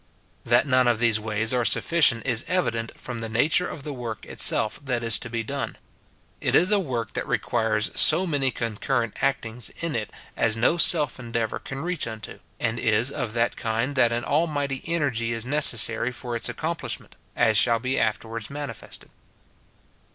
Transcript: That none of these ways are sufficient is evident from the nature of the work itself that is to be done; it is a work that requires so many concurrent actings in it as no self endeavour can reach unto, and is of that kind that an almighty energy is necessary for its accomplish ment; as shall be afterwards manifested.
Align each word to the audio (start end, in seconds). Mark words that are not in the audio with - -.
That 0.43 0.65
none 0.65 0.87
of 0.87 0.97
these 0.97 1.19
ways 1.19 1.53
are 1.53 1.63
sufficient 1.63 2.25
is 2.25 2.43
evident 2.47 2.99
from 2.99 3.19
the 3.19 3.29
nature 3.29 3.67
of 3.67 3.83
the 3.83 3.93
work 3.93 4.25
itself 4.25 4.79
that 4.83 5.03
is 5.03 5.19
to 5.19 5.29
be 5.29 5.43
done; 5.43 5.77
it 6.39 6.55
is 6.55 6.71
a 6.71 6.79
work 6.79 7.13
that 7.13 7.27
requires 7.27 7.91
so 7.93 8.25
many 8.25 8.49
concurrent 8.49 9.15
actings 9.21 9.69
in 9.79 9.93
it 9.95 10.09
as 10.35 10.57
no 10.57 10.77
self 10.77 11.19
endeavour 11.19 11.59
can 11.59 11.83
reach 11.83 12.07
unto, 12.07 12.39
and 12.59 12.79
is 12.79 13.11
of 13.11 13.33
that 13.33 13.55
kind 13.55 13.93
that 13.95 14.11
an 14.11 14.23
almighty 14.23 14.81
energy 14.87 15.33
is 15.33 15.45
necessary 15.45 16.11
for 16.11 16.35
its 16.35 16.49
accomplish 16.49 16.99
ment; 16.99 17.15
as 17.35 17.55
shall 17.55 17.77
be 17.77 17.99
afterwards 17.99 18.49
manifested. 18.49 19.11